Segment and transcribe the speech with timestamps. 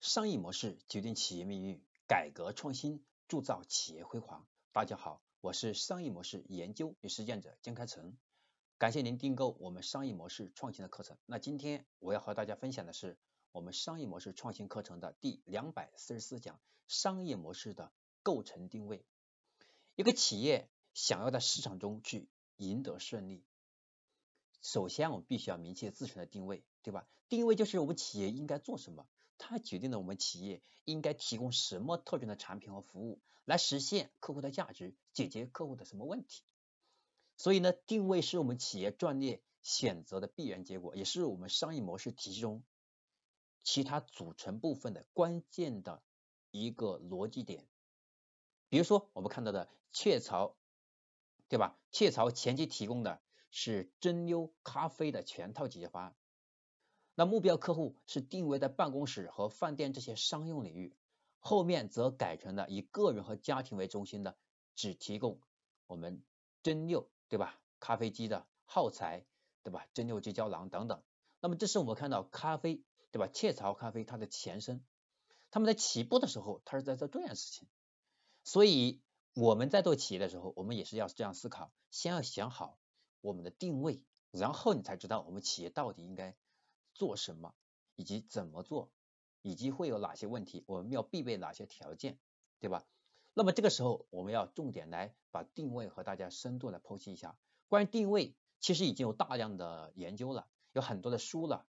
[0.00, 4.46] 商业模式决定企业命运，改革创新铸造企业辉煌。
[4.72, 8.16] 大家好，我是商业模式研究与实践者江开成，
[8.78, 11.18] 感谢您订购我们商业模式创新的课程。
[11.26, 13.18] 那今天我要和大家分享的是
[13.52, 16.58] 我们商业模式创新课程的第两百四十四讲：
[16.88, 17.92] 商业模式的
[18.22, 19.04] 构成定位。
[19.96, 23.44] 一个企业想要在市场中去赢得胜利，
[24.62, 27.06] 首先我们必须要明确自身的定位，对吧？
[27.28, 29.06] 定位就是我们企业应该做什么。
[29.38, 36.42] 它决定了我们企业应该提供什么特征的产品和服务，来实现客户的价值，解决客户的什么问题。
[37.38, 42.62] 所以呢，定位是我们企业战略选择的必然结果，也是我们商业模式体系中
[43.62, 46.02] 其他组成部分的关键的
[46.50, 47.66] 一个逻辑点。
[48.68, 50.54] 比如说，我们看到的雀巢，
[51.48, 51.78] 对吧？
[51.92, 56.14] 雀巢前期提供的是蒸馏咖啡的全套解决方案。
[57.20, 60.96] 那目标客户是定位在办公室和饭店这些商用领域，
[61.38, 64.38] 后面则改成了以个人和家庭为中心的，
[64.74, 65.38] 只提供
[65.86, 66.22] 我们
[66.62, 67.60] 蒸馏，对吧？
[67.78, 69.26] 咖啡机的耗材，
[69.62, 69.86] 对吧？
[69.92, 71.02] 蒸馏机胶囊等等。
[71.40, 73.28] 那么这是我们看到咖啡，对吧？
[73.28, 74.82] 雀巢咖啡它的前身，
[75.50, 77.68] 他们在起步的时候，它是在做这件事情。
[78.44, 79.02] 所以
[79.34, 82.78] 我们在做企业的时候，我们也是要这样思考，先要想好
[83.20, 86.34] 我们的定位，然后你才知道我们企业到底应该。
[87.00, 87.54] 做什么，
[87.96, 88.90] 以及怎么做，
[89.40, 92.18] 以及会有哪些问题，我们要必备哪些条件，
[92.58, 92.84] 对吧？
[93.32, 97.38] 那么这个时候，我们要重点来把定位和大家深度来剖析一下。
[97.68, 101.64] 关于定位，其实已经有大量的研究了，有很多的书了。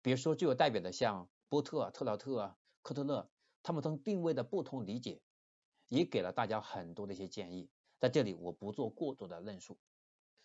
[0.00, 3.28] 比如说最有代表的像波特、特劳特、科特勒，
[3.62, 5.20] 他们从定位的不同理解，
[5.88, 7.68] 也给了大家很多的一些建议。
[7.98, 9.76] 在这里我不做过多的论述。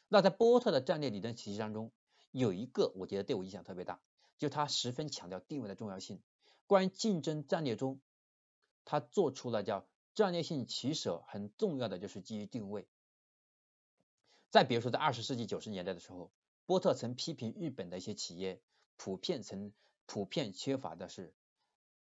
[0.10, 1.90] 那在波特的战略理论体系当中。
[2.34, 4.02] 有一个我觉得对我影响特别大，
[4.40, 6.20] 就是他十分强调定位的重要性。
[6.66, 8.02] 关于竞争战略中，
[8.86, 12.88] 他做出了叫战略性取舍，很重要的就是基于定位。
[14.50, 16.32] 再比如说，在二十世纪九十年代的时候，
[16.66, 18.62] 波特曾批评日本的一些企业
[18.98, 19.72] 普遍曾
[20.08, 21.36] 普遍缺乏的是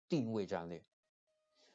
[0.08, 0.84] 定位战略。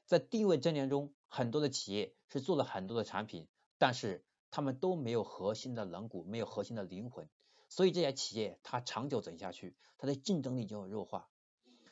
[0.06, 7.28] 在定位战略中，很多的企业是做了很多的产品，但是他们都没有核心的棱骨，没有核心的灵魂。
[7.70, 11.30] 所以这些企业它长久走下去，它的竞争力就会弱化。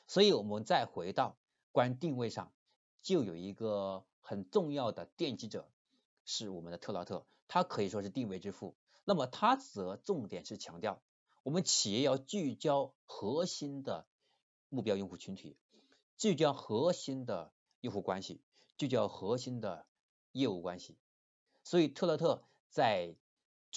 [0.07, 1.37] 所以我们再回到
[1.71, 2.51] 关于定位上，
[3.01, 5.69] 就有一个很重要的奠基者
[6.25, 8.75] 是我们的特劳特，他可以说是定位之父。
[9.05, 11.01] 那么他则重点是强调，
[11.43, 14.07] 我们企业要聚焦核心的
[14.69, 15.55] 目标用户群体，
[16.17, 18.41] 聚焦核心的用户关系，
[18.77, 19.85] 聚焦核心的
[20.31, 20.97] 业务关系。
[21.63, 23.15] 所以特劳特在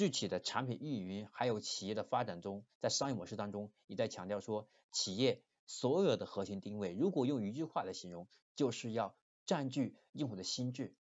[0.01, 10.95] 具体的产品运营，还有企业的发展中，在商业模式当中，也在强调说，企业所有的核心定位，如果用一句话来形容，就是要占据用户的心智。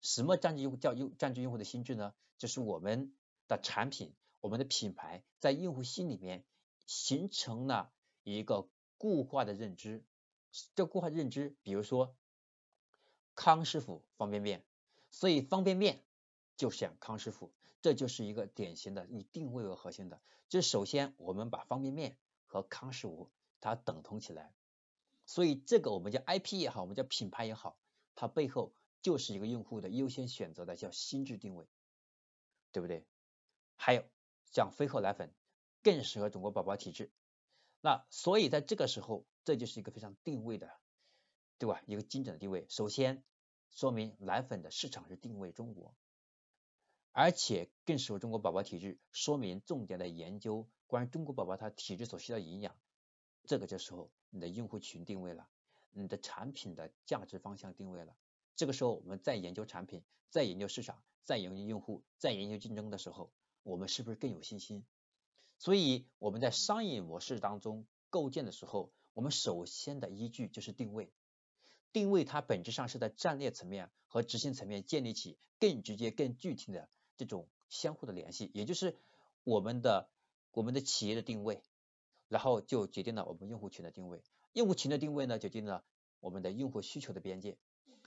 [0.00, 2.14] 什么占据用户叫用占据用户的心智呢？
[2.38, 3.12] 就是我们
[3.46, 6.42] 的产品，我们的品牌，在用户心里面
[6.86, 7.92] 形成了
[8.22, 10.02] 一个固化的认知。
[10.74, 12.16] 这固化认知，比如说
[13.34, 14.64] 康师傅方便面，
[15.10, 16.02] 所以方便面
[16.56, 17.52] 就像康师傅。
[17.86, 23.30] 这就是一个典型的以定位为核心的，就首先我们把方便面和康师傅
[23.60, 24.52] 它等同起来，
[25.24, 27.78] 所以这个我们叫 IP 也好，我们叫品牌也好，
[28.16, 31.68] 它背后就是一个用户的优先选择的叫心智定位，
[32.72, 33.06] 对不对？
[33.76, 34.02] 还有
[34.50, 35.32] 像飞鹤奶粉
[35.84, 37.12] 更适合中国宝宝体质，
[37.80, 40.72] 那所以在这个时候，这就是一个非常定位的，
[41.56, 41.80] 对吧？
[41.86, 43.22] 一个精准的定位，首先
[43.70, 45.94] 说明奶粉的市场是定位中国。
[47.18, 52.76] 而且更适合中国宝宝体质，说明重点的研究关于中国宝宝他体质所需要的营养，
[53.46, 55.48] 这个这时候你的用户群定位了，
[55.92, 58.14] 你的产品的价值方向定位了，
[58.54, 63.32] 这个时候我们在研究产品，在研究市场，在研究用户，在研究竞争的时候，
[63.62, 64.84] 我们是不是更有信心？
[65.58, 71.10] 所以我们在商业模式当中构建的时候，我们首先的依据就是定位，
[71.94, 76.90] 定位它本质上是在战略层面和执行层面建立起更直接、更具体的。
[77.16, 78.96] 这种相互的联系，也就是
[79.44, 80.08] 我们的
[80.52, 81.62] 我们的企业的定位，
[82.28, 84.22] 然后就决定了我们用户群的定位，
[84.52, 85.84] 用户群的定位呢，决定了
[86.20, 87.56] 我们的用户需求的边界，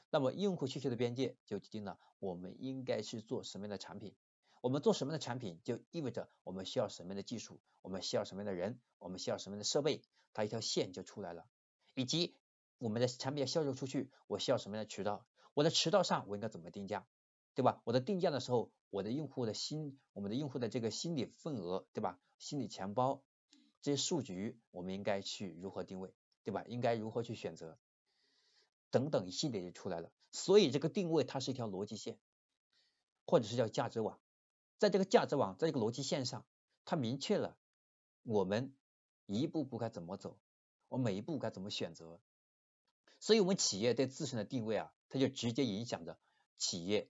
[0.10, 4.14] 那么用户需求的边界就决定了我们应该去做什么样的产品，
[4.62, 10.02] 我们做什么样的产品，就意味着我们需要什么样的技术，我们需要什么样的人，我们需要什么样的设备，
[10.34, 11.46] 它一条线就出来了，
[11.96, 12.36] 以及
[12.78, 17.06] 我们的产品要销售出去，我需要什么样的渠道，我的渠道上我应该怎么定价，
[17.56, 17.82] 对吧？
[17.86, 18.72] 我的定价的时候。
[18.92, 22.20] 我的用户的心，我们的用户的这个心理份额，对吧？
[22.40, 23.22] 心理钱包
[23.84, 26.12] 这些数据，我们应该去如何定位？
[26.44, 26.64] 对吧？
[26.68, 27.78] 应该如何去选择？
[28.90, 30.12] 等等一系列就出来了。
[30.32, 32.18] 所以这个定位它是一条逻辑线，
[33.28, 34.20] 或者是叫价值网。
[34.80, 36.44] 在这个价值网，在这个逻辑线上，
[36.84, 37.60] 它明确了
[38.24, 38.74] 我们
[39.28, 40.40] 一步步该怎么走，
[40.88, 42.20] 我每一步该怎么选择。
[43.20, 46.18] 所以，我们企业对自身的定位啊，它就直接影响着
[46.58, 47.08] 企业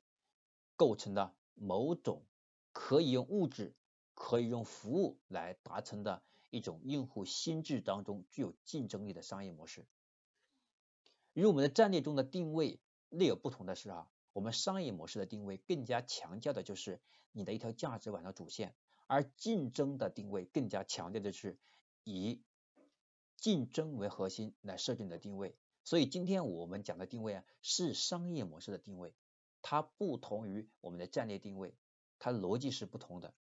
[0.79, 2.23] 构成的某种
[2.71, 3.75] 可以用物质、
[4.13, 9.85] 可以用服务来达成的一种用户心智当中具有竞争力的商业模式。
[11.33, 12.79] 与我们的战略中的定位
[13.09, 17.01] 略有不同的是啊，我们商业模式的定位更加强调的就是
[17.33, 18.73] 你的一条价值网的主线，
[19.05, 21.57] 而竞争的定位更加强调的是
[22.05, 22.41] 以
[23.35, 25.57] 竞争为核心来设定的定位。
[25.83, 29.13] 所以今天我们讲的定位啊，是商业模式的定位，
[29.61, 31.75] 它不同于我们的战略定位，
[32.17, 33.33] 它逻辑是不同的。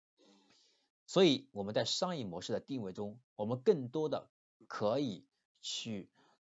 [1.05, 4.29] 所以我们在商业模式的定位中，我们更多的
[4.67, 5.25] 可以
[5.61, 6.09] 去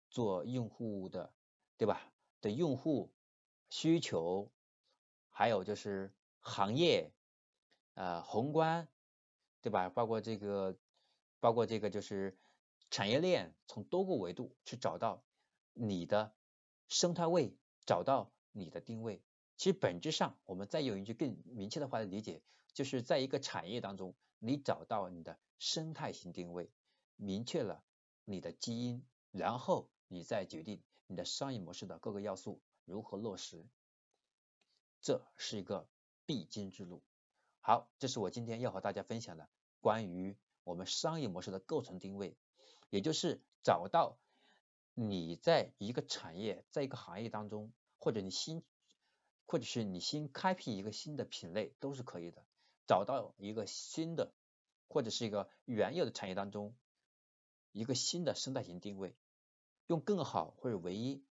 [0.09, 1.33] 做用户的，
[1.77, 2.01] 对吧？
[2.41, 3.11] 的用户
[3.69, 4.51] 需求，
[5.29, 7.11] 还有就是行业，
[7.93, 8.87] 呃，宏观，
[9.61, 9.89] 对吧？
[9.89, 10.77] 包括这个，
[11.39, 12.37] 包括这个就是
[12.89, 15.23] 产业链，从多个维度去找到。
[15.79, 16.33] 你的
[16.87, 17.55] 生态位
[17.85, 19.21] 找到你的定位，
[19.57, 22.41] 其实本质上我们再用一句更明确的话来理解，
[22.73, 26.71] 就是在一个产业当中，你找到你的生态型定位，
[27.15, 27.83] 明确了
[28.23, 33.65] 你的基因，然后你再决定你的商业模式的各个要素如何落实，
[35.01, 35.89] 这是一个
[36.25, 37.01] 必经之路。
[37.59, 39.49] 好，这是我今天要和大家分享的
[39.81, 42.37] 关于我们商业模式的构成定位，
[42.89, 44.17] 也就是找到。
[44.99, 48.63] 你在一个产业，在一个行业当中，或者你新，
[49.47, 52.45] 或者是你新开辟一个新的品类都是可以的。
[52.85, 54.31] 找到一个新的，
[54.87, 56.75] 或者是一个原有的产业当中，
[57.71, 59.15] 一个新的生态型定位，
[59.87, 61.23] 用更好或者唯一，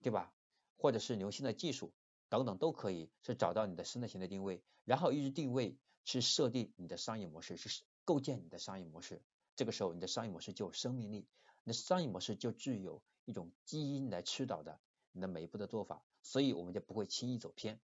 [0.00, 0.32] 对吧？
[0.78, 1.92] 或者是用新的技术
[2.30, 9.22] 等等都可以，是找到你的生态型的定位，然后依据定位去设定你的商业模式，是构建你的商业模式。
[9.54, 11.26] 这个时候，你的商业模式就有生命力，
[11.64, 13.02] 你的商业模式就具有。
[13.26, 14.78] 一种基因来驱导的
[15.14, 17.80] 你的每一步的做法，所以我们就不会轻易走偏。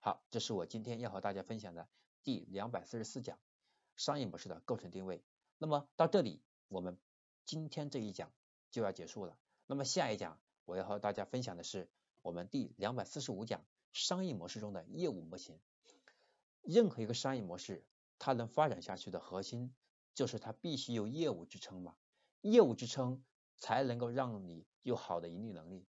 [0.00, 1.86] 好，这是我今天要和大家分享的
[2.24, 3.38] 第两百四十四讲
[3.94, 5.22] 商业模式的构成定位。
[5.58, 6.98] 那么到这里，我们
[7.44, 8.32] 今天这一讲
[8.70, 9.38] 就要结束了。
[9.66, 11.90] 那么下一讲我要和大家分享的是
[12.22, 15.60] 我们第两百四十五讲商业模式中的业务模型。
[16.62, 17.84] 任何一个商业模式，
[18.18, 19.74] 它能发展下去的核心
[20.14, 21.94] 就是它必须有业务支撑嘛，
[22.40, 23.22] 业务支撑。
[23.58, 25.86] 才能够让你有好的盈利能力，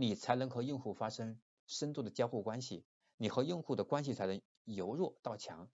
[0.00, 2.86] 你才能和用户发生深度的交互关系，
[3.18, 5.68] 你和用户的关系才能由弱到强，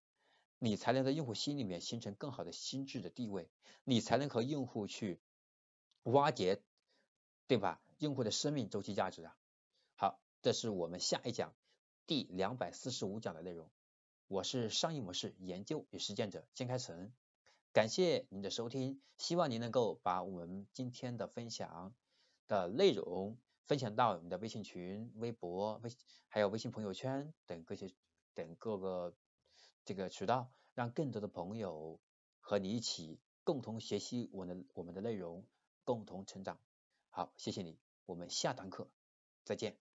[0.59, 3.49] 你才能在用户心里面形成更好的心智的地位，
[3.85, 5.21] 你才能和用户去
[6.03, 6.61] 挖掘，
[7.47, 7.81] 对吧？
[7.99, 9.37] 用户的生命周期价值啊。
[9.95, 11.53] 好，这是我们下一讲
[12.05, 13.71] 第两百四十五讲的内容。
[14.27, 17.13] 我是商业模式研究与实践者金开成。
[17.71, 21.95] 感谢您的收听，希望您能够把我们今天的分享
[22.49, 25.91] 的内容分享到你的微信群、微博、微
[26.29, 27.91] 还有微信朋友圈等各些
[28.33, 29.15] 等各个
[29.83, 31.99] 这个渠道，让更多的朋友
[32.39, 35.45] 和你一起共同学习我的我们的内容，
[35.83, 36.59] 共同成长。
[37.09, 38.89] 好，谢谢你，我们下堂课
[39.43, 39.86] 再见。